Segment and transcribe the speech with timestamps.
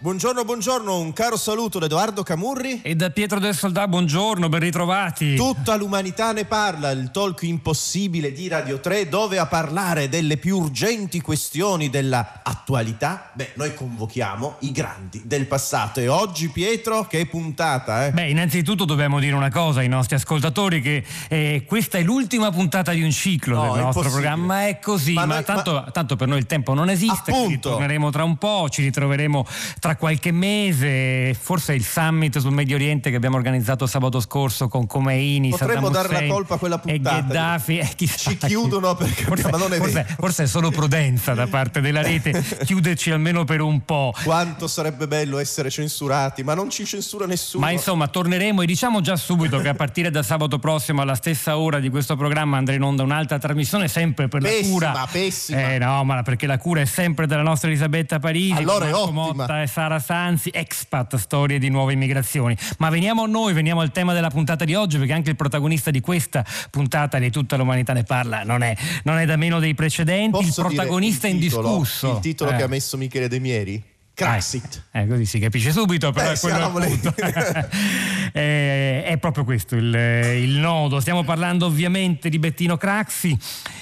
[0.00, 2.82] Buongiorno, buongiorno, un caro saluto da Edoardo Camurri.
[2.82, 5.34] E da Pietro del Soldà, buongiorno, ben ritrovati.
[5.34, 10.56] Tutta l'umanità ne parla, il talk impossibile di Radio 3, dove a parlare delle più
[10.58, 15.98] urgenti questioni della attualità, beh, noi convochiamo i grandi del passato.
[15.98, 18.12] E oggi, Pietro, che puntata, eh?
[18.12, 22.92] Beh, innanzitutto dobbiamo dire una cosa ai nostri ascoltatori, che eh, questa è l'ultima puntata
[22.92, 26.28] di un ciclo No, del nostro programma, è così, Ma ma, noi- tanto, tanto per
[26.28, 27.70] noi il tempo non esiste, Appunto.
[27.70, 29.44] torneremo tra un po', ci ritroveremo
[29.80, 34.86] tra qualche mese, forse il summit sul Medio Oriente che abbiamo organizzato sabato scorso con
[34.86, 37.20] Khomeini, Potremmo dare la colpa a quella e puntata.
[37.20, 38.30] Gheddafi, eh, chissà.
[38.30, 43.10] Ci chiudono perché Forse, è forse- forse è solo prudenza da parte della rete chiuderci
[43.10, 44.12] almeno per un po'.
[44.22, 47.64] Quanto sarebbe bello essere censurati, ma non ci censura nessuno.
[47.64, 51.58] Ma insomma, torneremo e diciamo già subito che a partire da sabato prossimo alla stessa
[51.58, 55.08] ora di questo programma andrà in onda un'altra trasmissione sempre per Pessima, la cura.
[55.10, 55.72] pessima.
[55.72, 59.16] Eh no, ma perché la cura è sempre della nostra Elisabetta Parisi, Allora è ottima.
[59.18, 62.56] Motta e Sara Sanzi, expat storie di nuove immigrazioni.
[62.78, 65.92] Ma veniamo a noi, veniamo al tema della puntata di oggi, perché anche il protagonista
[65.92, 69.76] di questa puntata di tutta l'umanità ne parla, non è, non è da meno dei
[69.76, 71.68] precedenti, Posso il protagonista il titolo?
[71.68, 72.14] indiscusso.
[72.14, 72.56] Il titolo Eh.
[72.56, 73.84] che ha messo Michele De Mieri?
[74.18, 74.82] Craxit.
[74.90, 77.14] Eh, così si capisce subito, però Eh, è quello appunto.
[78.30, 81.00] Eh, è proprio questo il, il nodo.
[81.00, 83.36] Stiamo parlando ovviamente di Bettino Craxi,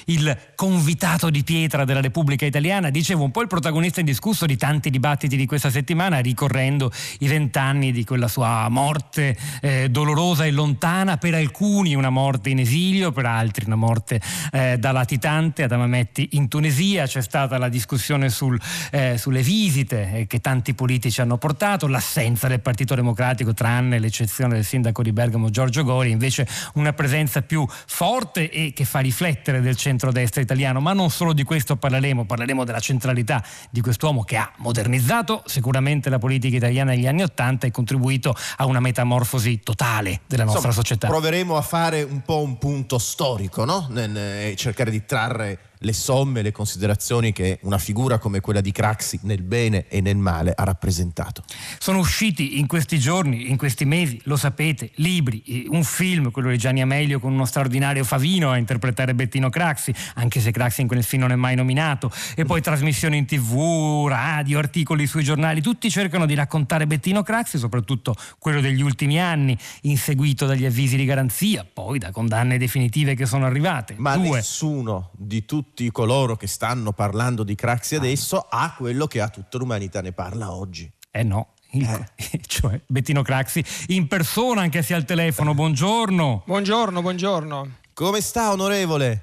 [0.07, 4.89] il convitato di pietra della Repubblica Italiana, dicevo un po' il protagonista indiscusso di tanti
[4.89, 11.17] dibattiti di questa settimana, ricorrendo i vent'anni di quella sua morte eh, dolorosa e lontana,
[11.17, 14.21] per alcuni una morte in esilio, per altri una morte
[14.53, 17.07] eh, da latitante ad Amametti in Tunisia.
[17.07, 18.59] C'è stata la discussione sul,
[18.93, 24.55] eh, sulle visite eh, che tanti politici hanno portato, l'assenza del Partito Democratico, tranne l'eccezione
[24.55, 29.61] del sindaco di Bergamo Giorgio Gori, invece una presenza più forte e che fa riflettere
[29.61, 30.81] del centrodestra italiano.
[30.81, 36.11] Ma non solo di questo parleremo, parleremo della centralità di quest'uomo che ha modernizzato sicuramente
[36.11, 40.85] la politica italiana negli anni Ottanta e contribuito a una metamorfosi totale della nostra Insomma,
[40.85, 41.07] società.
[41.07, 43.87] Proveremo a fare un po' un punto storico, no?
[43.91, 48.73] Nel- e cercare di trarre le somme, le considerazioni che una figura come quella di
[48.73, 51.45] Craxi nel bene e nel male ha rappresentato.
[51.79, 56.51] Sono usciti in questi giorni, in questi mesi, lo sapete, libri, eh, un film, quello
[56.51, 60.87] di Gianni Amelio con uno straordinario Favino a interpretare Bettino Craxi, anche se Craxi in
[60.87, 65.61] quel film non è mai nominato, e poi trasmissioni in tv, radio, articoli sui giornali,
[65.61, 71.05] tutti cercano di raccontare Bettino Craxi, soprattutto quello degli ultimi anni, inseguito dagli avvisi di
[71.05, 73.95] garanzia, poi da condanne definitive che sono arrivate.
[73.99, 74.37] Ma Due.
[74.37, 79.59] nessuno di tutti coloro che stanno parlando di Craxi adesso ha quello che ha tutta
[79.59, 80.91] l'umanità ne parla oggi.
[81.11, 81.55] Eh no.
[81.73, 82.11] il-
[82.47, 87.71] cioè Bettino Craxi in persona anche se al telefono buongiorno Buongiorno, buongiorno.
[87.93, 89.23] Come sta, onorevole?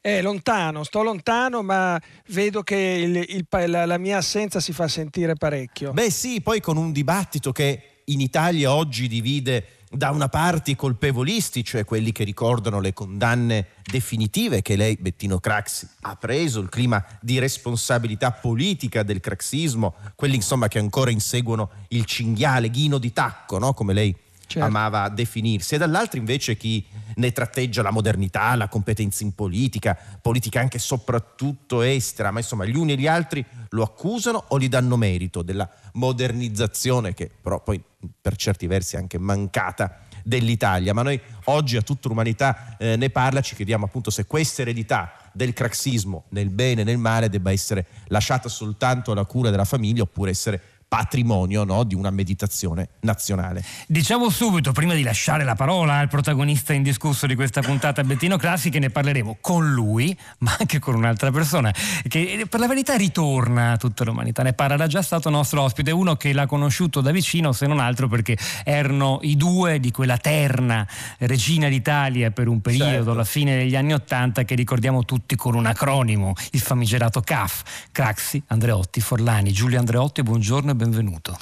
[0.00, 4.86] È lontano, sto lontano, ma vedo che il- il la, la mia assenza si fa
[4.86, 5.92] sentire parecchio.
[5.92, 10.76] Beh sì, poi con un dibattito che in Italia oggi divide da una parte i
[10.76, 16.68] colpevolisti, cioè quelli che ricordano le condanne definitive che lei, Bettino Craxi, ha preso, il
[16.68, 23.12] clima di responsabilità politica del craxismo, quelli insomma che ancora inseguono il cinghiale, ghino di
[23.12, 23.72] tacco, no?
[23.72, 24.16] come lei
[24.46, 24.68] Certo.
[24.68, 26.84] amava definirsi, e dall'altro invece chi
[27.14, 32.66] ne tratteggia la modernità, la competenza in politica, politica anche e soprattutto estera, ma insomma
[32.66, 37.62] gli uni e gli altri lo accusano o gli danno merito della modernizzazione che però
[37.62, 37.82] poi
[38.20, 40.94] per certi versi anche mancata dell'Italia.
[40.94, 45.12] Ma noi oggi a tutta l'umanità eh, ne parla, ci chiediamo appunto se questa eredità
[45.32, 50.02] del craxismo nel bene e nel male debba essere lasciata soltanto alla cura della famiglia
[50.02, 53.64] oppure essere patrimonio no, di una meditazione nazionale.
[53.86, 58.70] Diciamo subito, prima di lasciare la parola al protagonista indiscusso di questa puntata, Bettino Classi,
[58.70, 61.72] che ne parleremo con lui, ma anche con un'altra persona,
[62.08, 64.42] che per la verità ritorna a tutta l'umanità.
[64.42, 67.80] Ne parla, era già stato nostro ospite, uno che l'ha conosciuto da vicino, se non
[67.80, 70.86] altro perché erano i due di quella terna
[71.18, 73.10] regina d'Italia per un periodo, Certo.
[73.10, 78.42] alla fine degli anni Ottanta, che ricordiamo tutti con un acronimo, il famigerato CAF, Craxi,
[78.48, 79.52] Andreotti, Forlani.
[79.52, 81.38] Giulio Andreotti, buongiorno e benvenuto.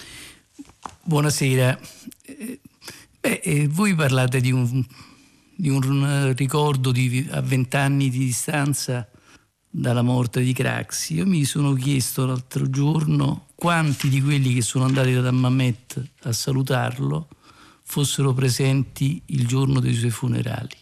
[1.03, 1.79] Buonasera.
[2.23, 2.61] Eh,
[3.19, 4.85] Beh, eh, voi parlate di un,
[5.55, 9.09] di un ricordo di, a vent'anni di distanza
[9.71, 11.15] dalla morte di Craxi.
[11.15, 16.33] Io mi sono chiesto l'altro giorno quanti di quelli che sono andati da Mamet a
[16.33, 17.29] salutarlo
[17.85, 20.77] fossero presenti il giorno dei suoi funerali.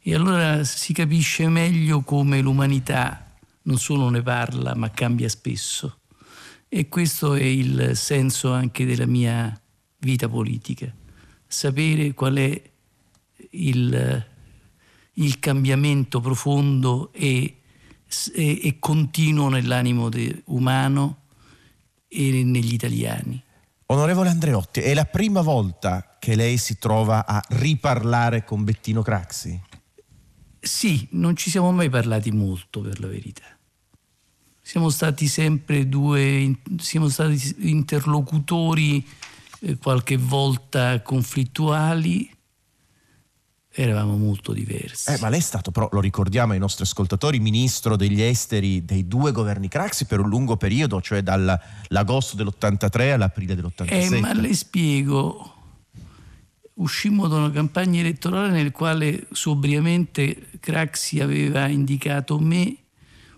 [0.00, 3.32] E allora si capisce meglio come l'umanità
[3.62, 6.01] non solo ne parla, ma cambia spesso.
[6.74, 9.60] E questo è il senso anche della mia
[9.98, 10.90] vita politica,
[11.46, 12.62] sapere qual è
[13.50, 14.26] il,
[15.12, 17.58] il cambiamento profondo e,
[18.34, 21.24] e, e continuo nell'animo de, umano
[22.08, 23.42] e negli italiani.
[23.88, 29.60] Onorevole Andreotti, è la prima volta che lei si trova a riparlare con Bettino Craxi?
[30.58, 33.44] Sì, non ci siamo mai parlati molto per la verità.
[34.64, 39.04] Siamo stati sempre due, siamo stati interlocutori
[39.60, 42.30] eh, qualche volta conflittuali,
[43.74, 45.10] eravamo molto diversi.
[45.10, 49.08] Eh, ma lei è stato, però, lo ricordiamo ai nostri ascoltatori, ministro degli esteri dei
[49.08, 53.86] due governi Craxi per un lungo periodo, cioè dall'agosto dell'83 all'aprile dell'87.
[53.88, 55.54] Eh, ma le spiego,
[56.74, 62.76] uscimmo da una campagna elettorale nel quale sobriamente Craxi aveva indicato me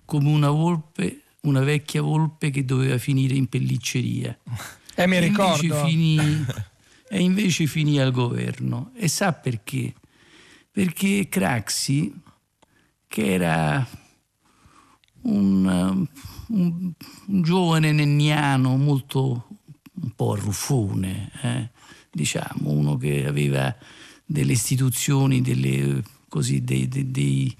[0.05, 4.37] come una volpe, una vecchia volpe che doveva finire in pellicceria.
[4.97, 5.65] Eh, mi e ricordo.
[5.65, 6.45] Invece finì,
[7.11, 8.93] e invece finì al governo.
[8.95, 9.93] E sa perché?
[10.71, 12.15] Perché Craxi,
[13.09, 13.85] che era
[15.23, 16.93] un, un,
[17.27, 19.49] un giovane nenniano molto
[19.95, 21.71] un po' arruffone, eh?
[22.11, 23.75] diciamo, uno che aveva
[24.25, 27.57] delle istituzioni, delle, così, dei, dei, dei,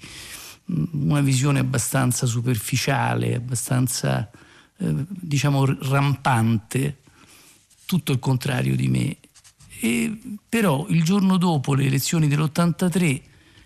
[0.67, 4.29] una visione abbastanza superficiale, abbastanza
[4.77, 7.01] eh, diciamo rampante,
[7.85, 9.17] tutto il contrario di me.
[9.79, 13.21] E, però il giorno dopo le elezioni dell'83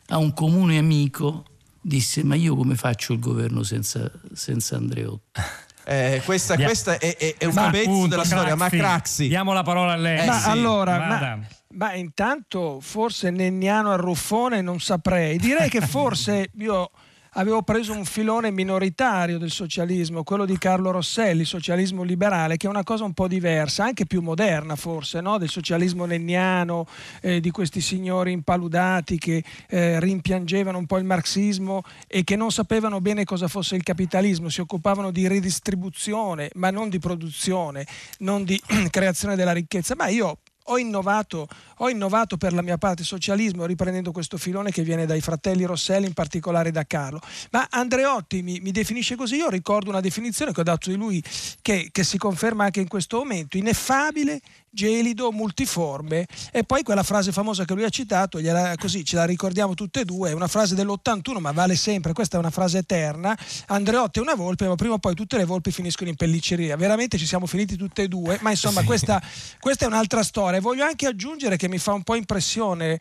[0.07, 1.45] a un comune amico
[1.81, 5.39] disse ma io come faccio il governo senza, senza Andreotti?
[5.91, 8.77] Eh, questa, Dia- questa è, è- è un Ma pezzo appunto, della storia, ma Craxi,
[8.77, 10.19] Craxi Diamo la parola a lei.
[10.19, 11.39] Eh, ma sì, allora, ma,
[11.73, 15.37] ma intanto forse Nenniano Arruffone non saprei.
[15.37, 16.91] Direi che forse io
[17.33, 22.69] avevo preso un filone minoritario del socialismo, quello di Carlo Rosselli, socialismo liberale, che è
[22.69, 25.37] una cosa un po' diversa, anche più moderna forse, no?
[25.37, 26.87] del socialismo nenniano,
[27.21, 32.51] eh, di questi signori impaludati che eh, rimpiangevano un po' il marxismo e che non
[32.51, 37.85] sapevano bene cosa fosse il capitalismo, si occupavano di ridistribuzione, ma non di produzione,
[38.19, 38.59] non di
[38.89, 39.95] creazione della ricchezza.
[39.95, 40.39] Ma io
[40.71, 45.21] ho innovato, ho innovato per la mia parte socialismo riprendendo questo filone che viene dai
[45.21, 47.19] fratelli Rosselli, in particolare da Carlo.
[47.51, 51.23] Ma Andreotti mi, mi definisce così, io ricordo una definizione che ho dato di lui
[51.61, 57.31] che, che si conferma anche in questo momento, ineffabile, gelido, multiforme e poi quella frase
[57.31, 60.47] famosa che lui ha citato, gliela- così ce la ricordiamo tutte e due, è una
[60.47, 63.37] frase dell'81 ma vale sempre, questa è una frase eterna,
[63.67, 67.17] Andreotti è una volpe ma prima o poi tutte le volpi finiscono in pellicceria, veramente
[67.17, 69.21] ci siamo finiti tutte e due, ma insomma questa,
[69.59, 70.59] questa è un'altra storia.
[70.59, 72.99] Voglio anche aggiungere che mi fa un po' impressione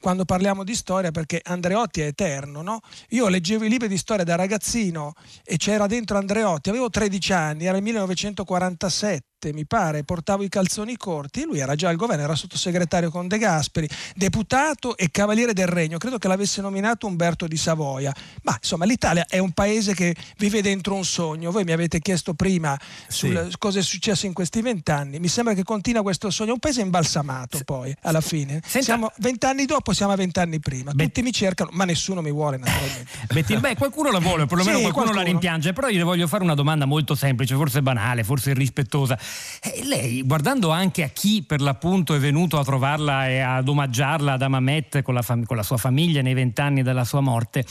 [0.00, 2.80] quando parliamo di storia perché Andreotti è eterno, no?
[3.10, 5.12] Io leggevo i libri di storia da ragazzino
[5.44, 10.96] e c'era dentro Andreotti, avevo 13 anni, era il 1947 mi pare, portavo i calzoni
[10.96, 15.66] corti lui era già al governo, era sottosegretario con De Gasperi, deputato e cavaliere del
[15.66, 18.14] regno, credo che l'avesse nominato Umberto di Savoia.
[18.42, 22.34] Ma insomma l'Italia è un paese che vive dentro un sogno, voi mi avete chiesto
[22.34, 22.78] prima
[23.08, 23.56] sul, Sì.
[23.58, 27.60] cosa è successo in questi vent'anni, mi sembra che continua questo sogno, un paese imbalsamato
[27.64, 28.60] poi alla fine.
[28.64, 32.30] Senta- Siamo vent'anni dopo, siamo a vent'anni prima, Beh- tutti mi cercano, ma nessuno mi
[32.30, 33.08] vuole naturalmente.
[33.60, 35.22] Beh, qualcuno la vuole, perlomeno Sì, qualcuno, la qualcuno.
[35.22, 39.18] rimpiange, però io le voglio fare una domanda molto semplice, forse banale, forse irrispettosa.
[39.62, 44.32] Eh, lei, guardando anche a chi per l'appunto è venuto a trovarla e ad omaggiarla
[44.32, 47.64] ad Amamet con la, fam- con la sua famiglia nei vent'anni della sua morte,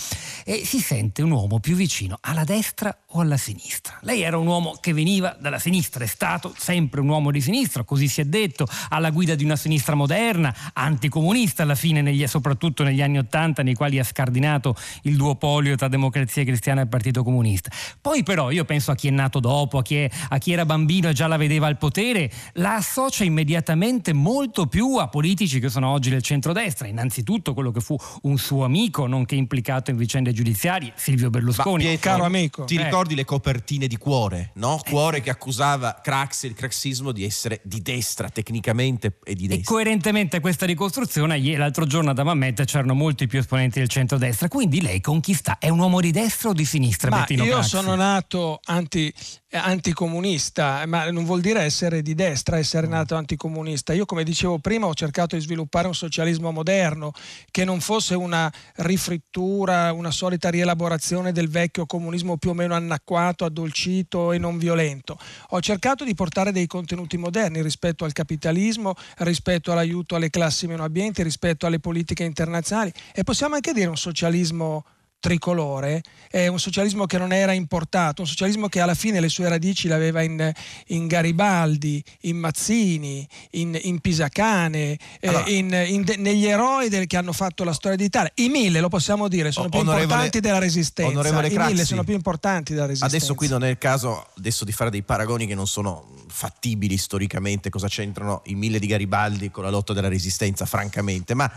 [0.46, 3.98] eh, si sente un uomo più vicino alla destra o alla sinistra?
[4.02, 7.84] Lei era un uomo che veniva dalla sinistra, è stato sempre un uomo di sinistra,
[7.84, 12.84] così si è detto, alla guida di una sinistra moderna, anticomunista alla fine, negli- soprattutto
[12.84, 17.72] negli anni Ottanta, nei quali ha scardinato il duopolio tra democrazia cristiana e partito comunista.
[18.00, 20.66] Poi però io penso a chi è nato dopo, a chi, è- a chi era
[20.66, 25.70] bambino e già la vedeva al potere, la associa immediatamente molto più a politici che
[25.70, 30.32] sono oggi del centrodestra, innanzitutto quello che fu un suo amico, nonché implicato in vicende
[30.34, 31.84] giudiziarie, Silvio Ma Berlusconi.
[31.84, 32.64] Pietro, Caro amico.
[32.66, 32.84] Ti Eh.
[32.84, 34.80] ricordi le copertine di Cuore, no?
[34.88, 39.74] Cuore che accusava Craxi, il craxismo di essere di destra tecnicamente e di E destra.
[39.74, 44.48] coerentemente a questa ricostruzione, ieri- l'altro giorno ad Amamet c'erano molti più esponenti del centrodestra,
[44.48, 45.58] quindi lei con chi sta?
[45.58, 47.10] È un uomo di destra o di sinistra?
[47.10, 47.70] Ma Bettino io Craxi?
[47.70, 49.14] sono nato anti-
[49.52, 53.94] anticomunista, ma non vuol dire essere di destra, essere nato anticomunista.
[53.94, 57.12] Io, come dicevo prima, ho cercato di sviluppare un socialismo moderno
[57.50, 63.46] che non fosse una rifrittura, una solita rielaborazione del vecchio comunismo più o meno annacquato,
[63.46, 65.18] addolcito e non violento.
[65.50, 70.84] Ho cercato di portare dei contenuti moderni rispetto al capitalismo, rispetto all'aiuto alle classi meno
[70.84, 74.86] abbienti, rispetto alle politiche internazionali e possiamo anche dire un socialismo
[75.20, 79.50] tricolore, è un socialismo che non era importato, un socialismo che alla fine le sue
[79.50, 80.52] radici le aveva in,
[80.88, 87.18] in Garibaldi, in Mazzini, in, in Pisacane, eh, allora, eh, in, negli eroi del, che
[87.18, 88.32] hanno fatto la storia d'Italia.
[88.36, 91.20] I mille, lo possiamo dire, sono più importanti della resistenza.
[91.20, 93.16] I Craxi, mille sono più importanti della resistenza.
[93.16, 96.98] Adesso qui non è il caso adesso di fare dei paragoni che non sono fattibili
[96.98, 101.52] storicamente, cosa c'entrano i mille di Garibaldi con la lotta della resistenza, francamente, ma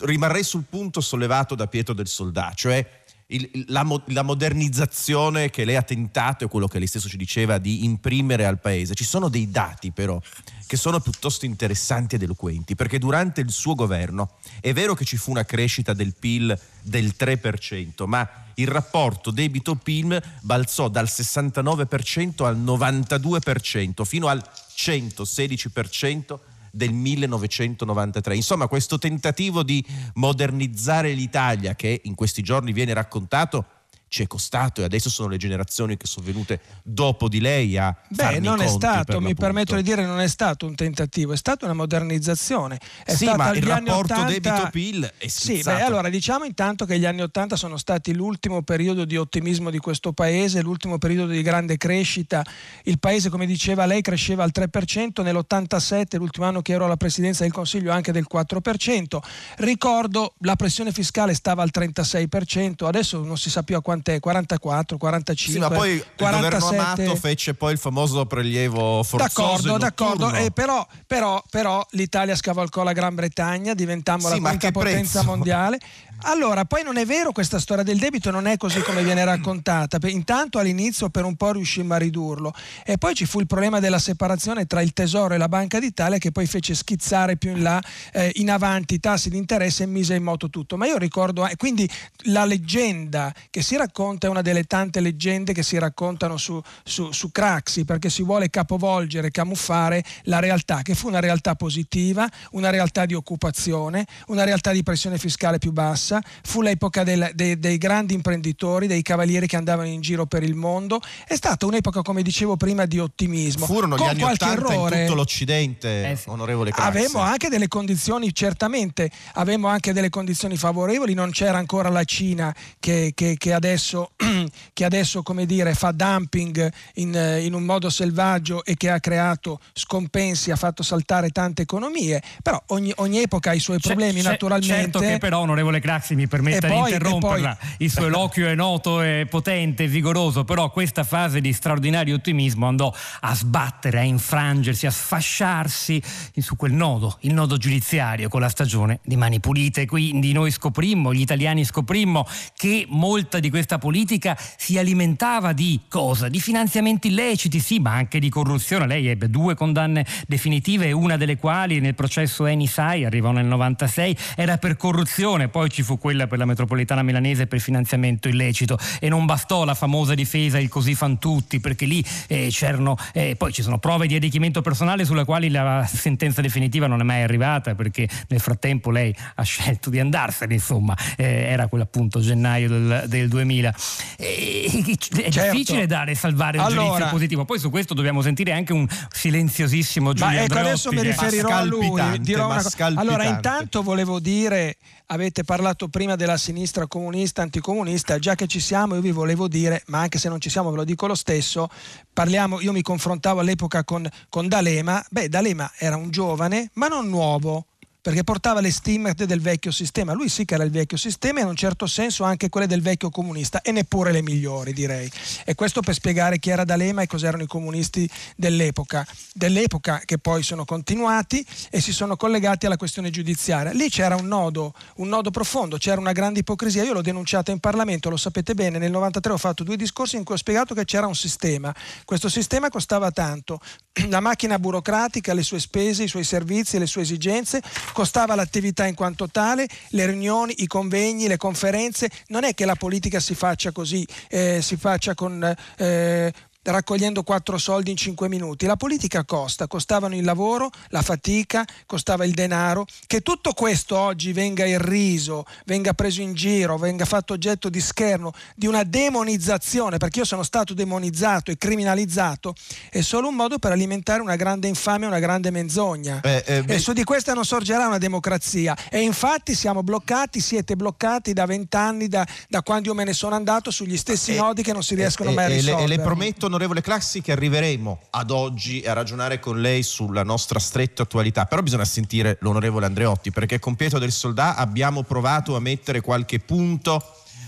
[0.00, 2.86] rimarrei sul punto sollevato da Pietro del Soldà, cioè
[3.30, 7.58] il, la, la, modernizzazione che lei ha tentato e quello che lei stesso ci diceva
[7.58, 8.94] di imprimere al paese.
[8.94, 10.18] Ci sono dei dati però
[10.66, 15.16] che sono piuttosto interessanti ed eloquenti, perché durante il suo governo è vero che ci
[15.16, 22.58] fu una crescita del PIL del 3%, ma il rapporto debito-PIL balzò dal 69% al
[22.58, 24.42] 92%, fino al
[24.74, 26.38] 116%
[26.70, 28.34] del 1993.
[28.34, 29.84] Insomma, questo tentativo di
[30.14, 33.66] modernizzare l'Italia che in questi giorni viene raccontato
[34.08, 37.94] ci è costato e adesso sono le generazioni che sono venute dopo di lei a
[38.08, 41.66] Beh, non è stato, mi permetto di dire, non è stato un tentativo, è stata
[41.66, 42.78] una modernizzazione.
[43.04, 44.24] È sì, ma il rapporto 80...
[44.24, 45.76] debito-PIL è schizzato.
[45.76, 49.70] Sì, beh, allora diciamo intanto che gli anni 80 sono stati l'ultimo periodo di ottimismo
[49.70, 52.44] di questo paese, l'ultimo periodo di grande crescita.
[52.84, 57.42] Il paese, come diceva lei, cresceva al 3%, nell'87, l'ultimo anno che ero alla presidenza
[57.42, 59.18] del Consiglio, anche del 4%.
[59.56, 64.20] Ricordo la pressione fiscale stava al 36%, adesso non si sa più a quanto quant'è?
[64.20, 65.52] 44, 45.
[65.52, 66.56] Sì, ma poi 47.
[66.56, 69.76] il governo Amato fece poi il famoso prelievo forzoso.
[69.76, 70.32] D'accordo, d'accordo.
[70.34, 75.24] Eh, però, però, però, l'Italia scavalcò la Gran Bretagna, diventammo sì, la quinta potenza prezzo?
[75.24, 75.78] mondiale.
[76.22, 79.98] Allora, poi non è vero questa storia del debito, non è così come viene raccontata.
[80.08, 82.52] Intanto all'inizio per un po' riuscimmo a ridurlo
[82.84, 86.18] e poi ci fu il problema della separazione tra il Tesoro e la Banca d'Italia
[86.18, 87.80] che poi fece schizzare più in là,
[88.12, 90.76] eh, in avanti i tassi di interesse e mise in moto tutto.
[90.76, 91.88] Ma io ricordo, eh, quindi
[92.24, 97.12] la leggenda che si racconta è una delle tante leggende che si raccontano su, su,
[97.12, 102.70] su Craxi perché si vuole capovolgere, camuffare la realtà, che fu una realtà positiva, una
[102.70, 107.58] realtà di occupazione, una realtà di pressione fiscale più bassa bassa, fu l'epoca del, dei,
[107.58, 112.02] dei grandi imprenditori, dei cavalieri che andavano in giro per il mondo, è stata un'epoca,
[112.02, 113.66] come dicevo prima, di ottimismo.
[113.66, 116.28] Furono Con gli anni qualche 80 errore, in tutto l'Occidente, eh sì.
[116.30, 116.88] onorevole Craxi.
[116.88, 122.54] Avevamo anche delle condizioni, certamente, avevamo anche delle condizioni favorevoli, non c'era ancora la Cina
[122.80, 124.12] che, che, che adesso,
[124.72, 129.60] che adesso come dire, fa dumping in, in un modo selvaggio e che ha creato
[129.72, 134.30] scompensi, ha fatto saltare tante economie, però ogni, ogni epoca ha i suoi problemi c'è,
[134.30, 134.76] naturalmente.
[134.76, 137.68] Certo che però, onorevole Craxi, Craxi mi permetta poi, di interromperla, poi...
[137.78, 142.66] il suo eloquio è noto, è potente, è vigoroso, però questa fase di straordinario ottimismo
[142.66, 146.00] andò a sbattere, a infrangersi, a sfasciarsi
[146.36, 149.86] su quel nodo, il nodo giudiziario con la stagione di Mani Pulite.
[149.86, 152.26] Quindi noi scoprimmo, gli italiani scoprimmo
[152.56, 156.28] che molta di questa politica si alimentava di cosa?
[156.28, 158.86] Di finanziamenti illeciti, sì, ma anche di corruzione.
[158.86, 164.58] Lei ebbe due condanne definitive, una delle quali nel processo Enisai, arrivò nel 96, era
[164.58, 168.78] per corruzione, poi ci fu quella per la metropolitana milanese per finanziamento illecito.
[169.00, 173.36] E non bastò la famosa difesa il così fan tutti perché lì eh, c'erano eh,
[173.36, 177.22] poi ci sono prove di arricchimento personale sulle quali la sentenza definitiva non è mai
[177.22, 182.68] arrivata perché nel frattempo lei ha scelto di andarsene insomma eh, era quello appunto gennaio
[182.68, 183.74] del, del 2000
[184.16, 185.50] è certo.
[185.50, 187.44] difficile dare salvare il allora, giudizio positivo.
[187.44, 191.48] Poi su questo dobbiamo sentire anche un silenziosissimo Giulio ma ecco Andreotti, adesso mi riferirò
[191.48, 192.92] a lui dirò una cosa.
[192.94, 194.76] allora intanto volevo dire
[195.10, 199.82] avete parlato prima della sinistra comunista, anticomunista, già che ci siamo io vi volevo dire,
[199.86, 201.68] ma anche se non ci siamo ve lo dico lo stesso,
[202.12, 207.08] parliamo, io mi confrontavo all'epoca con, con D'Alema, beh D'Alema era un giovane ma non
[207.08, 207.66] nuovo,
[208.08, 210.14] perché portava le stimmate del vecchio sistema.
[210.14, 212.80] Lui sì che era il vecchio sistema e in un certo senso anche quelle del
[212.80, 215.12] vecchio comunista e neppure le migliori direi.
[215.44, 220.42] E questo per spiegare chi era D'Alema e cos'erano i comunisti dell'epoca, dell'epoca che poi
[220.42, 223.72] sono continuati e si sono collegati alla questione giudiziaria.
[223.72, 226.84] Lì c'era un nodo, un nodo profondo, c'era una grande ipocrisia.
[226.84, 230.24] Io l'ho denunciata in Parlamento, lo sapete bene, nel 93 ho fatto due discorsi in
[230.24, 231.74] cui ho spiegato che c'era un sistema.
[232.06, 233.60] Questo sistema costava tanto,
[234.08, 237.60] la macchina burocratica, le sue spese, i suoi servizi, le sue esigenze
[237.98, 242.08] costava l'attività in quanto tale, le riunioni, i convegni, le conferenze.
[242.28, 245.42] Non è che la politica si faccia così, eh, si faccia con,
[245.78, 248.66] eh, raccogliendo quattro soldi in cinque minuti.
[248.66, 252.86] La politica costa, costavano il lavoro, la fatica, costava il denaro.
[253.06, 258.32] Che tutto questo oggi venga irriso, venga preso in giro, venga fatto oggetto di scherno,
[258.54, 262.54] di una demonizzazione, perché io sono stato demonizzato e criminalizzato,
[262.90, 266.20] è solo un modo per alimentare una grande infamia, una grande menzogna.
[266.22, 268.76] Eh, eh, e su di questa non sorgerà una democrazia.
[268.90, 273.34] E infatti siamo bloccati, siete bloccati da vent'anni, da, da quando io me ne sono
[273.34, 275.84] andato, sugli stessi nodi che non si riescono e, mai a e le, risolvere.
[275.84, 280.58] e le prometto, onorevole Classi, che arriveremo ad oggi a ragionare con lei sulla nostra
[280.58, 281.46] stretta attualità.
[281.46, 286.40] Però bisogna sentire l'onorevole Andreotti, perché con Pietro del Soldà abbiamo provato a mettere qualche
[286.40, 287.00] punto.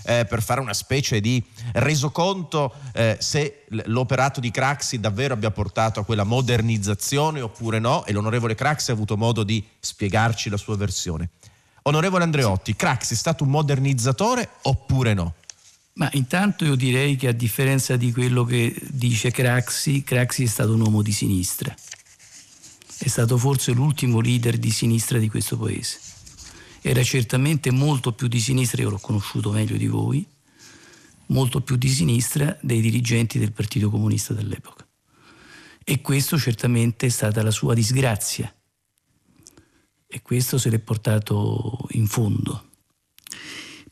[0.03, 5.99] eh, per fare una specie di resoconto eh, se l'operato di Craxi davvero abbia portato
[5.99, 10.75] a quella modernizzazione oppure no e l'onorevole Craxi ha avuto modo di spiegarci la sua
[10.75, 11.29] versione.
[11.83, 15.33] Onorevole Andreotti, Craxi è stato un modernizzatore oppure no?
[16.01, 20.73] Ma intanto io direi che a differenza di quello che dice Craxi, Craxi è stato
[20.73, 21.75] un uomo di sinistra.
[22.97, 25.99] È stato forse l'ultimo leader di sinistra di questo paese.
[26.81, 30.25] Era certamente molto più di sinistra, io l'ho conosciuto meglio di voi,
[31.27, 34.83] molto più di sinistra dei dirigenti del Partito Comunista dell'epoca.
[35.83, 38.51] E questo certamente è stata la sua disgrazia.
[40.07, 42.69] E questo se l'è portato in fondo.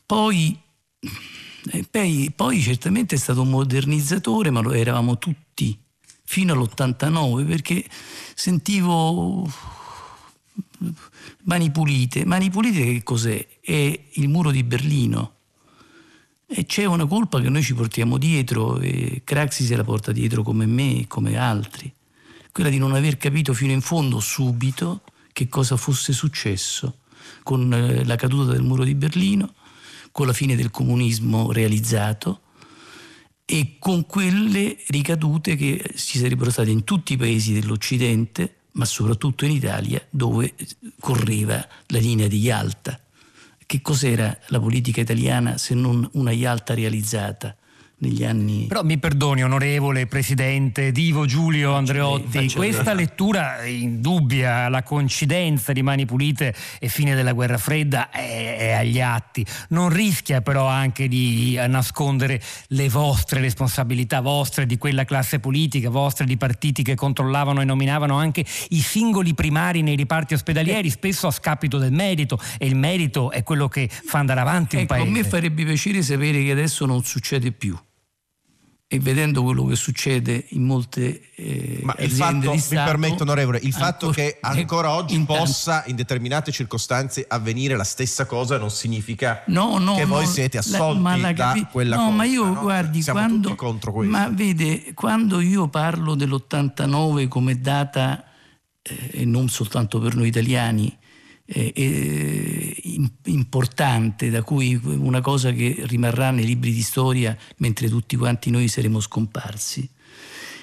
[0.04, 0.60] Poi
[1.90, 5.78] poi, poi certamente è stato un modernizzatore, ma lo eravamo tutti
[6.24, 7.84] fino all'89 perché
[8.34, 9.50] sentivo
[11.44, 12.24] Mani Pulite.
[12.24, 13.46] Mani Pulite che cos'è?
[13.60, 15.34] È il muro di Berlino.
[16.46, 20.42] E c'è una colpa che noi ci portiamo dietro e Craxi se la porta dietro
[20.42, 21.92] come me e come altri.
[22.50, 25.02] Quella di non aver capito fino in fondo subito
[25.32, 26.98] che cosa fosse successo
[27.44, 29.54] con eh, la caduta del muro di Berlino
[30.12, 32.40] con la fine del comunismo realizzato
[33.44, 39.44] e con quelle ricadute che ci sarebbero state in tutti i paesi dell'Occidente, ma soprattutto
[39.44, 40.54] in Italia, dove
[41.00, 43.00] correva la linea di Yalta.
[43.66, 47.56] Che cos'era la politica italiana se non una Yalta realizzata
[48.00, 48.66] negli anni...
[48.66, 53.04] Però mi perdoni, onorevole Presidente Divo Giulio Andreotti, faccio questa lei.
[53.04, 59.00] lettura indubbia, la coincidenza di Mani Pulite e fine della guerra fredda è, è agli
[59.00, 59.44] atti.
[59.70, 66.24] Non rischia però anche di nascondere le vostre responsabilità, vostre di quella classe politica, vostre
[66.26, 71.30] di partiti che controllavano e nominavano anche i singoli primari nei riparti ospedalieri, spesso a
[71.30, 74.96] scapito del merito, e il merito è quello che fa andare avanti un Ecco, a
[74.96, 75.10] paese.
[75.10, 77.78] me farebbe piacere sapere che adesso non succede più.
[78.92, 83.22] E vedendo quello che succede in molte eh, Ma il fatto, di mi Stato, permetto
[83.22, 88.24] onorevole, il fatto ancora- che ancora oggi intanto- possa in determinate circostanze avvenire la stessa
[88.26, 91.94] cosa non significa No, no, che voi no, siete la- assolti la da capi- quella
[91.94, 92.16] no, cosa.
[92.16, 94.10] ma io guardi Siamo quando contro questo.
[94.16, 98.24] ma vede quando io parlo dell'89 come data
[98.82, 100.98] eh, e non soltanto per noi italiani
[103.24, 108.68] importante da cui una cosa che rimarrà nei libri di storia mentre tutti quanti noi
[108.68, 109.88] saremo scomparsi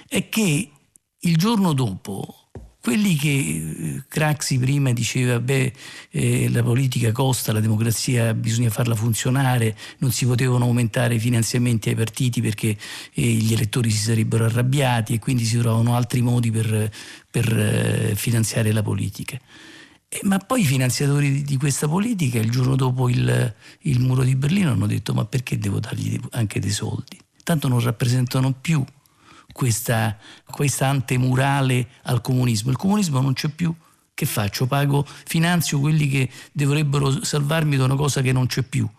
[0.07, 0.71] è che
[1.19, 2.47] il giorno dopo
[2.87, 5.73] quelli che eh, Craxi prima diceva beh
[6.09, 11.89] eh, la politica costa, la democrazia bisogna farla funzionare, non si potevano aumentare i finanziamenti
[11.89, 12.77] ai partiti perché
[13.13, 16.89] eh, gli elettori si sarebbero arrabbiati e quindi si trovavano altri modi per,
[17.29, 19.37] per, eh, finanziare la politica.
[20.09, 24.23] Eh, ma poi i finanziatori di, di questa politica il giorno dopo il, il muro
[24.23, 27.19] di Berlino hanno detto ma perché devo dargli anche dei soldi?
[27.43, 28.83] Tanto non rappresentano più
[29.51, 32.71] questa, questa antemurale al comunismo.
[32.71, 33.73] Il comunismo non c'è più.
[34.13, 34.65] Che faccio?
[34.65, 38.89] Pago, finanzio quelli che dovrebbero salvarmi da una cosa che non c'è più.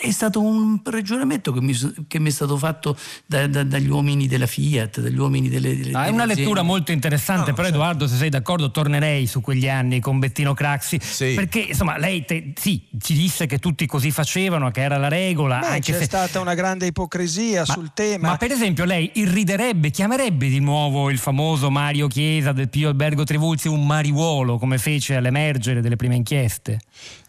[0.00, 1.74] È stato un ragionamento che mi,
[2.08, 5.76] che mi è stato fatto da- da- dagli uomini della Fiat, dagli uomini delle...
[5.76, 6.34] delle Ah, è una aziende.
[6.42, 7.80] lettura molto interessante, No, però certo.
[7.82, 11.32] Edoardo, se sei d'accordo, tornerei su quegli anni con Bettino Craxi, Sì.
[11.34, 15.58] perché insomma lei te- sì, ci disse che tutti così facevano, che era la regola,
[15.60, 16.04] Beh, anche c'è se...
[16.04, 18.28] stata una grande ipocrisia Ma- sul tema.
[18.30, 23.24] Ma per esempio lei irriderebbe, chiamerebbe di nuovo il famoso Mario Chiesa del Pio Albergo
[23.24, 26.80] Trivulzi un mariuolo, come fece all'emergere delle prime inchieste?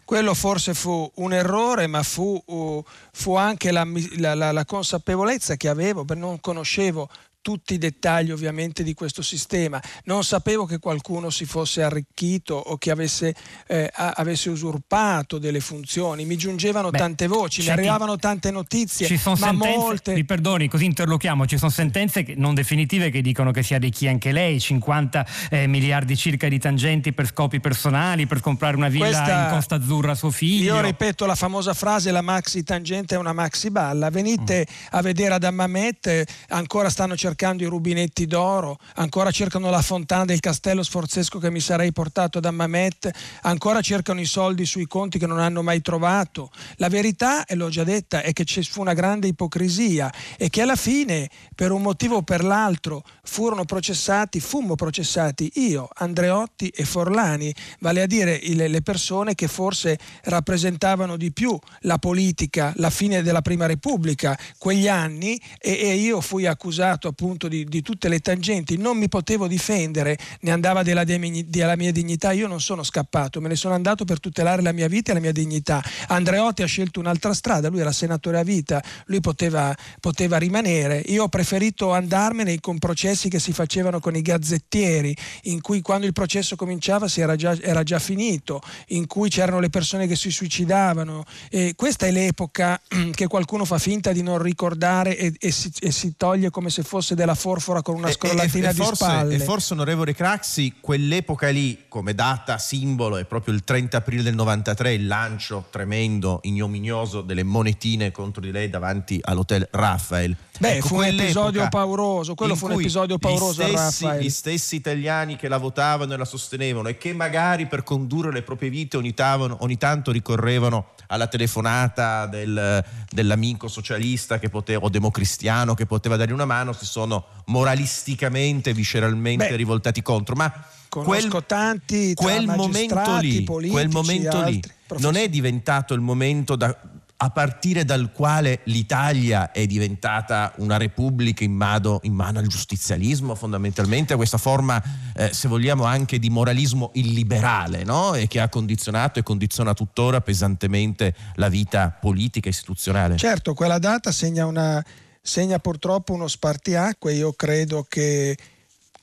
[0.06, 3.84] Quello forse fu un errore, ma fu, uh, fu anche la,
[4.18, 7.08] la- la- la consapevolezza che avevo, perché non conoscevo
[7.46, 12.76] tutti i dettagli ovviamente di questo sistema, non sapevo che qualcuno si fosse arricchito o
[12.76, 13.32] che avesse,
[13.68, 19.16] eh, avesse usurpato delle funzioni, mi giungevano Beh, tante voci, mi arrivavano tante notizie, Ci
[19.16, 20.12] sono ma sentenze, molte...
[20.14, 24.08] mi perdoni, così interlochiamo, ci sono sentenze che- non definitive che dicono che si arricchì
[24.08, 29.04] anche lei, 50 eh, miliardi circa di tangenti per scopi personali, per comprare una villa
[29.04, 30.74] Questa- in Costa Azzurra a suo figlio.
[30.74, 34.10] Io ripeto la famosa frase: la maxi tangente è una maxi balla.
[34.10, 34.86] Venite Mm.
[34.90, 39.82] a vedere ad Ammamet, eh, ancora stanno cercando cercando i rubinetti d'oro, ancora cercano la
[39.82, 43.10] fontana del castello sforzesco che mi sarei portato da Mamet,
[43.42, 46.50] ancora cercano i soldi sui conti che non hanno mai trovato.
[46.76, 50.62] La verità, e l'ho già detta, è che ci fu una grande ipocrisia e che
[50.62, 56.84] alla fine, per un motivo o per l'altro, furono processati, fummo processati io, Andreotti e
[56.84, 63.22] Forlani, vale a dire le persone che forse rappresentavano di più la politica, la fine
[63.22, 68.76] della Prima Repubblica, quegli anni, e, io fui accusato appunto di, di, tutte le tangenti,
[68.76, 73.48] non mi potevo difendere, ne andava della, della mia dignità, io non sono scappato, me
[73.48, 75.82] ne sono andato per tutelare la mia vita e la mia dignità.
[76.08, 81.24] Andreotti ha scelto un'altra strada, lui era senatore a vita, lui poteva, poteva rimanere, io
[81.24, 86.12] ho preferito andarmene con processi che si facevano con i gazzettieri, in cui quando il
[86.12, 91.24] processo cominciava era già, era già finito, in cui c'erano le persone che si suicidavano.
[91.50, 92.80] E questa è l'epoca
[93.12, 96.82] che qualcuno fa finta di non ricordare e, e, si, e si, toglie come se
[96.82, 99.34] fosse della forfora con una scrollatina e, di forse, spalle.
[99.34, 104.34] E forse, onorevole Craxi, quell'epoca lì, come data simbolo, è proprio il 30 aprile del
[104.34, 110.36] 93, il lancio tremendo, ignominioso delle monetine contro di lei davanti all'hotel Rafael.
[110.58, 114.76] Beh, ecco, fu un episodio pauroso, quello fu un episodio pauroso gli stessi, gli stessi
[114.76, 118.96] italiani che la votavano e la sostenevano e che magari per condurre le proprie vite
[118.96, 126.16] ogni, tavano, ogni tanto ricorrevano alla telefonata del, dell'amico socialista poteva, o democristiano che poteva
[126.16, 130.34] dargli una mano, si sono moralisticamente, visceralmente Beh, rivoltati contro.
[130.34, 130.52] Ma
[130.88, 134.62] quel, tanti quel momento lì, politici, quel momento lì
[134.98, 136.76] non è diventato il momento da,
[137.18, 143.34] a partire dal quale l'Italia è diventata una repubblica in mano, in mano al giustizialismo
[143.34, 144.82] fondamentalmente, questa forma,
[145.14, 148.14] eh, se vogliamo, anche di moralismo illiberale, no?
[148.14, 153.16] e che ha condizionato e condiziona tuttora pesantemente la vita politica e istituzionale.
[153.16, 154.84] Certo, quella data segna, una,
[155.22, 158.36] segna purtroppo uno spartiacque, io credo che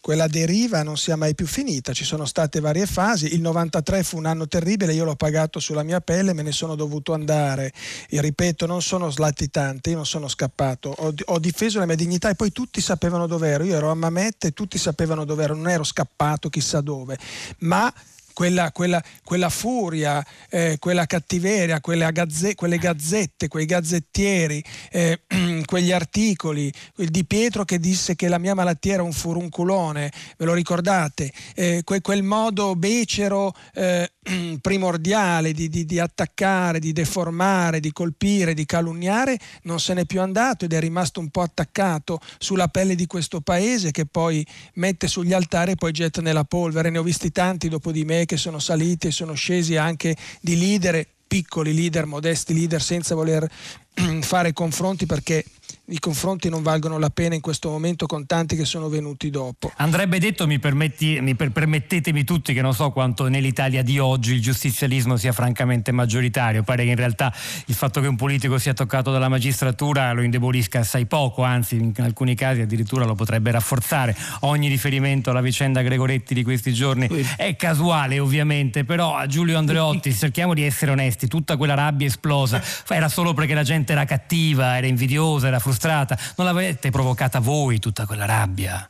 [0.04, 4.18] quella deriva non sia mai più finita, ci sono state varie fasi, il 93 fu
[4.18, 7.72] un anno terribile, io l'ho pagato sulla mia pelle, me ne sono dovuto andare,
[8.10, 12.30] e ripeto non sono slatitante, io non sono scappato, ho, ho difeso la mia dignità
[12.30, 15.70] e poi tutti sapevano dove ero, io ero a Mamette tutti sapevano dove ero, non
[15.70, 17.18] ero scappato chissà dove,
[17.60, 17.90] ma
[18.34, 25.22] quella, quella, quella furia, eh, quella cattiveria, gazze, quelle gazzette, quei gazzettieri, eh,
[25.66, 30.46] quegli articoli, il Di Pietro che disse che la mia malattia era un furunculone, ve
[30.46, 31.32] lo ricordate?
[31.56, 34.10] Eh, que, quel modo becero eh,
[34.62, 40.22] primordiale di, di, di, attaccare, di deformare, di colpire, di calunniare, non se n'è più
[40.22, 45.08] andato ed è rimasto un po' attaccato sulla pelle di questo paese che poi mette
[45.08, 46.90] sugli altari e poi getta nella polvere.
[46.90, 50.58] Ne ho visti tanti dopo di me che sono saliti e sono scesi anche di
[50.58, 53.50] leader, piccoli leader, modesti leader, senza voler
[54.22, 55.44] fare confronti perché
[55.88, 59.70] i confronti non valgono la pena in questo momento con tanti che sono venuti dopo.
[59.78, 64.34] Andrebbe detto, mi, permetti, mi per, permettetemi tutti che non so quanto nell'Italia di oggi
[64.34, 67.34] il giustizialismo sia francamente maggioritario, pare che in realtà
[67.66, 71.94] il fatto che un politico sia toccato dalla magistratura lo indebolisca assai poco, anzi in
[71.98, 74.16] alcuni casi addirittura lo potrebbe rafforzare.
[74.42, 80.14] Ogni riferimento alla vicenda Gregoretti di questi giorni è casuale ovviamente, però a Giulio Andreotti
[80.16, 84.78] cerchiamo di essere onesti, tutta quella rabbia esplosa era solo perché la gente era cattiva,
[84.78, 88.86] era invidiosa, era frustrata, non l'avete provocata voi tutta quella rabbia?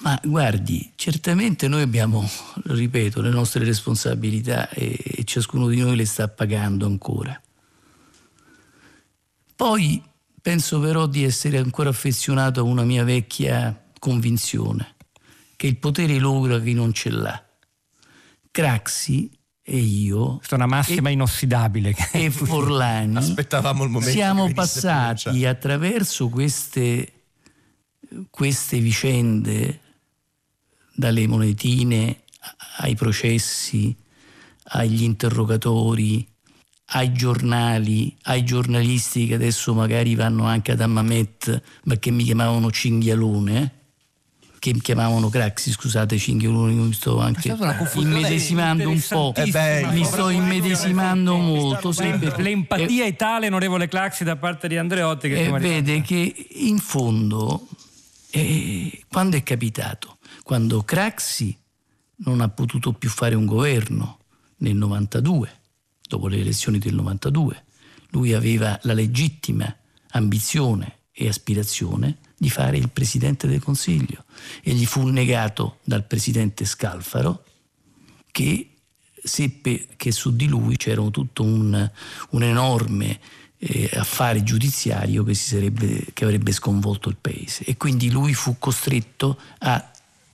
[0.00, 2.28] Ma guardi, certamente noi abbiamo,
[2.64, 7.40] ripeto, le nostre responsabilità e, e ciascuno di noi le sta pagando ancora.
[9.56, 10.02] Poi
[10.42, 14.96] penso però di essere ancora affezionato a una mia vecchia convinzione,
[15.56, 17.42] che il potere logra chi non ce l'ha.
[18.50, 19.30] Craxi
[19.66, 20.36] e io.
[20.36, 21.94] Questa è una massima e, inossidabile.
[22.12, 23.16] E Forlani.
[23.16, 24.12] Aspettavamo il momento.
[24.12, 27.12] Siamo passati attraverso queste,
[28.28, 29.80] queste vicende,
[30.94, 32.20] dalle monetine
[32.78, 33.96] ai processi,
[34.64, 36.28] agli interrogatori,
[36.88, 42.70] ai giornali, ai giornalisti che adesso magari vanno anche ad Ammamet, ma che mi chiamavano
[42.70, 43.83] cinghialone
[44.64, 47.54] che chiamavano Craxi, scusate, Cinghioloni, mi sto anche
[47.96, 51.92] immedesimando un po', eh beh, mi sto immedesimando molto.
[51.92, 52.42] Sempre.
[52.42, 55.28] L'empatia è tale, onorevole Craxi, da parte di Andreotti.
[55.28, 57.68] Che eh, vede che in fondo,
[58.30, 60.16] eh, quando è capitato?
[60.42, 61.54] Quando Craxi
[62.24, 64.20] non ha potuto più fare un governo
[64.58, 65.60] nel 92,
[66.08, 67.64] dopo le elezioni del 92,
[68.12, 69.76] lui aveva la legittima
[70.12, 74.24] ambizione e aspirazione di fare il Presidente del Consiglio
[74.62, 77.44] e gli fu negato dal Presidente Scalfaro
[78.30, 78.68] che
[79.22, 81.90] seppe che su di lui c'era tutto un,
[82.30, 83.20] un enorme
[83.58, 89.38] eh, affare giudiziario che, sarebbe, che avrebbe sconvolto il paese e quindi lui fu costretto
[89.60, 89.90] a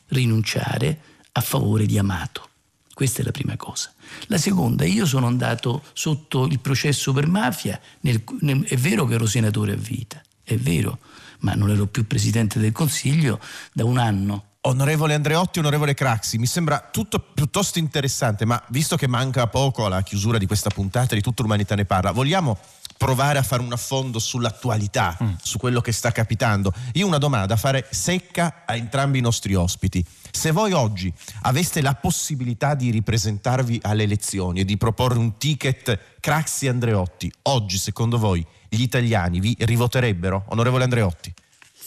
[0.09, 1.01] rinunciare
[1.33, 2.49] a favore di Amato.
[2.93, 3.93] Questa è la prima cosa.
[4.27, 9.15] La seconda, io sono andato sotto il processo per mafia, nel, nel, è vero che
[9.15, 10.99] ero senatore a vita, è vero,
[11.41, 13.41] ma non ero più presidente del Consiglio
[13.73, 14.45] da un anno.
[14.63, 20.03] Onorevole Andreotti, onorevole Craxi, mi sembra tutto piuttosto interessante, ma visto che manca poco alla
[20.03, 22.59] chiusura di questa puntata di Tutta l'umanità ne parla, vogliamo
[22.99, 25.33] provare a fare un affondo sull'attualità, mm.
[25.41, 26.75] su quello che sta capitando.
[26.93, 30.05] Io una domanda da fare secca a entrambi i nostri ospiti.
[30.31, 31.11] Se voi oggi
[31.43, 37.79] aveste la possibilità di ripresentarvi alle elezioni e di proporre un ticket Craxi Andreotti, oggi
[37.79, 40.45] secondo voi gli italiani vi rivoterebbero?
[40.49, 41.35] Onorevole Andreotti.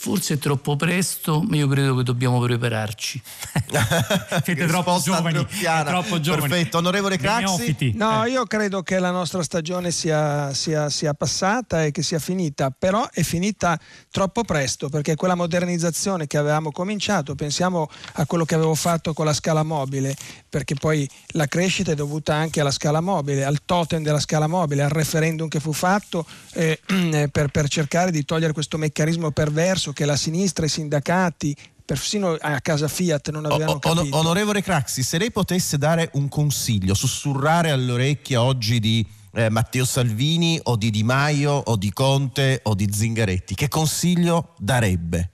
[0.03, 3.21] Forse è troppo presto, ma io credo che dobbiamo prepararci.
[4.43, 5.47] Siete troppo giovani,
[5.85, 6.49] troppo giovani.
[6.49, 7.93] Perfetto, onorevole Craxi.
[7.95, 12.69] No, io credo che la nostra stagione sia, sia, sia, passata e che sia finita,
[12.69, 13.79] però è finita
[14.11, 19.23] troppo presto perché quella modernizzazione che avevamo cominciato, pensiamo a quello che avevo fatto con
[19.23, 20.13] la scala mobile,
[20.49, 24.83] perché poi la crescita è dovuta anche alla scala mobile, al totem della scala mobile,
[24.83, 26.77] al referendum che fu fatto eh,
[27.31, 32.59] per, per cercare di togliere questo meccanismo perverso che la sinistra, i sindacati, persino a
[32.61, 34.17] casa Fiat non avevano capito.
[34.17, 40.59] Onorevole Craxi, se lei potesse dare un consiglio, sussurrare all'orecchia oggi di eh, Matteo Salvini
[40.63, 45.31] o di Di Maio o di Conte o di Zingaretti, che consiglio darebbe?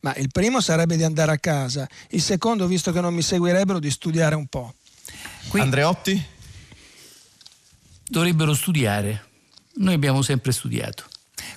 [0.00, 3.80] Ma il primo sarebbe di andare a casa, il secondo, visto che non mi seguirebbero,
[3.80, 4.74] di studiare un po'.
[5.48, 5.60] Qui...
[5.60, 6.24] Andreotti?
[8.06, 9.24] Dovrebbero studiare.
[9.74, 11.04] Noi abbiamo sempre studiato.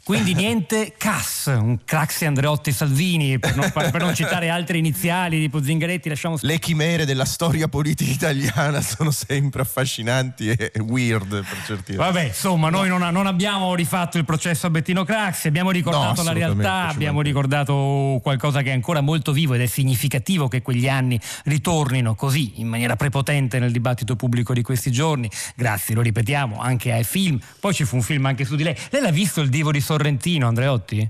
[0.03, 5.61] Quindi niente CAS, un Craxi Andreotti Salvini, per non, per non citare altre iniziali tipo
[5.61, 11.95] Zingaretti, lasciamo Le chimere della storia politica italiana sono sempre affascinanti e weird per certi.
[11.95, 16.27] Vabbè, insomma, noi non, non, abbiamo rifatto il processo a Bettino Craxi, abbiamo ricordato no,
[16.27, 20.89] la realtà, abbiamo ricordato qualcosa che è ancora molto vivo ed è significativo che quegli
[20.89, 25.29] anni ritornino così in maniera prepotente nel dibattito pubblico di questi giorni.
[25.55, 27.39] Grazie, lo ripetiamo, anche ai film.
[27.59, 28.75] Poi ci fu un film anche su di lei.
[28.89, 31.09] Lei l'ha visto il Divo di Sorrentino, Andreotti?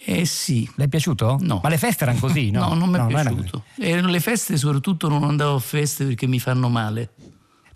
[0.00, 0.68] Eh sì.
[0.74, 1.38] Le è piaciuto?
[1.40, 1.60] No.
[1.62, 2.68] Ma le feste erano così, no?
[2.68, 3.64] no, non mi è no, piaciuto.
[3.76, 7.10] Erano le feste, soprattutto non andavo a feste perché mi fanno male.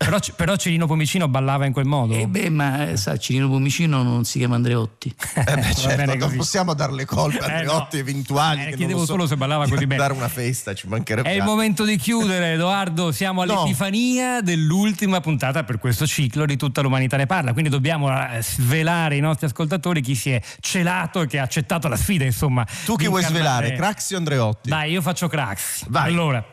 [0.03, 2.13] Però, però, Cirino Pomicino ballava in quel modo?
[2.13, 5.13] Eh beh, ma eh, sa, Cirino Pomicino non si chiama Andreotti.
[5.33, 8.09] Eh beh, certo, non possiamo dare le colpe a Andreotti eh no.
[8.09, 8.65] eventuali.
[8.65, 10.01] Eh, chiedevo so solo se ballava così bene.
[10.01, 11.29] dare una festa, ci mancherebbe.
[11.29, 13.11] È il momento di chiudere, Edoardo.
[13.11, 14.41] Siamo all'epifania no.
[14.41, 17.53] dell'ultima puntata per questo ciclo di tutta l'umanità ne parla.
[17.53, 21.87] Quindi dobbiamo eh, svelare ai nostri ascoltatori chi si è celato e che ha accettato
[21.87, 22.65] la sfida, insomma.
[22.85, 23.73] Tu chi vuoi svelare?
[23.73, 24.69] Craxi o Andreotti?
[24.69, 25.85] Dai, io faccio Craxi.
[25.87, 26.11] Vai.
[26.11, 26.52] Allora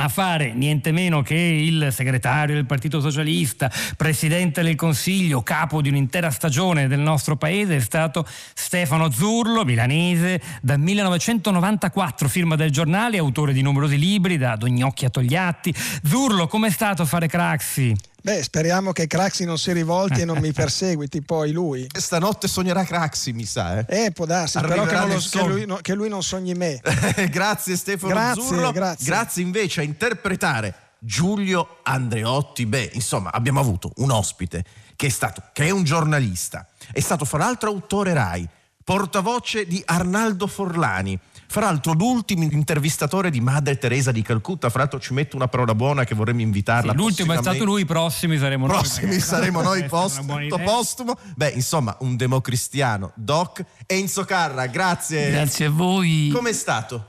[0.00, 5.90] a fare niente meno che il segretario del Partito Socialista, presidente del Consiglio, capo di
[5.90, 13.18] un'intera stagione del nostro paese è stato Stefano Zurlo, milanese, dal 1994, firma del giornale,
[13.18, 15.74] autore di numerosi libri, da Dognocchi a Togliatti.
[16.02, 17.94] Zurlo, com'è stato fare Craxi?
[18.22, 21.86] Beh, speriamo che Craxi non si rivolti e non mi perseguiti poi lui.
[21.92, 23.78] Stanotte sognerà Craxi, mi sa.
[23.78, 26.54] Eh, eh può darsi, Arriverà spero che, lo, che, lui, no, che, lui, non sogni
[26.54, 26.80] me.
[27.30, 28.72] grazie Stefano grazie, Zurlo.
[28.72, 29.06] Grazie.
[29.06, 32.66] grazie invece a interpretare Giulio Andreotti.
[32.66, 34.64] Beh, insomma, abbiamo avuto un ospite
[34.96, 38.46] che è stato, che è un giornalista, è stato fra l'altro autore RAI,
[38.84, 41.18] portavoce di Arnaldo Forlani
[41.50, 45.74] fra l'altro l'ultimo intervistatore di Madre Teresa di Calcutta, fra l'altro ci metto una parola
[45.74, 46.92] buona che vorremmo invitarla.
[46.92, 48.76] Sì, l'ultimo è stato lui, i prossimi saremo noi.
[48.76, 50.24] Prossimi saremo noi, post,
[50.62, 51.18] postumo.
[51.34, 53.64] Beh, insomma, un democristiano, Doc.
[53.86, 55.28] Enzo Carra, grazie.
[55.32, 56.30] Grazie a voi.
[56.32, 57.04] Com'è stato?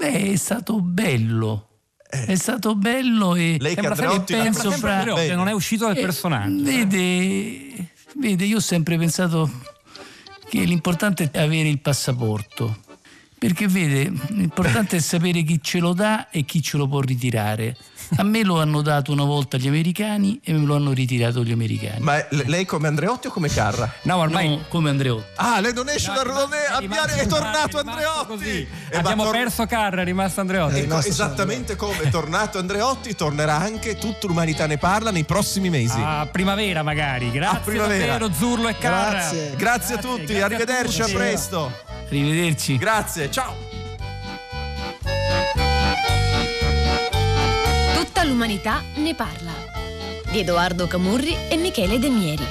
[0.00, 1.68] Beh, è stato bello.
[2.10, 2.24] Eh.
[2.24, 5.04] È stato bello e, Lei che e penso fra...
[5.04, 6.64] Che non è uscito dal eh, personaggio.
[6.64, 9.48] Vede, vede, io ho sempre pensato
[10.48, 12.82] che l'importante è avere il passaporto
[13.38, 17.76] perché vede, l'importante è sapere chi ce lo dà e chi ce lo può ritirare.
[18.16, 21.52] A me lo hanno dato una volta gli americani e me lo hanno ritirato gli
[21.52, 22.00] americani.
[22.00, 23.90] Ma lei come Andreotti o come Carra?
[24.02, 25.24] No, ormai no, come Andreotti.
[25.36, 28.68] Ah, lei non esce no, da non è, rimasto, è tornato Andreotti.
[28.90, 30.80] Eh, Abbiamo tor- perso Carra, è rimasto Andreotti.
[30.80, 35.98] Ecco, esattamente come è tornato Andreotti, tornerà anche tutta l'umanità ne parla nei prossimi mesi.
[35.98, 37.30] A primavera magari.
[37.30, 38.06] Grazie a primavera.
[38.18, 39.10] davvero Zurlo e Carra.
[39.10, 39.34] Grazie.
[39.34, 41.16] Grazie, grazie a tutti, grazie arrivederci, a, tutti.
[41.16, 41.93] a presto.
[42.14, 42.76] Arrivederci.
[42.76, 43.56] Grazie, ciao.
[47.96, 49.50] Tutta l'umanità ne parla.
[50.30, 52.44] Di Edoardo Camurri e Michele Demieri.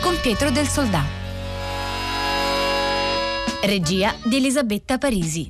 [0.00, 1.02] Con Pietro del Soldà.
[3.62, 5.48] Regia di Elisabetta Parisi.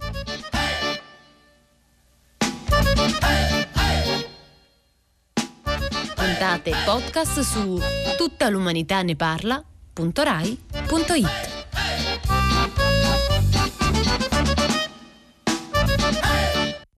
[6.14, 7.78] Puntate podcast su
[8.16, 8.48] tutta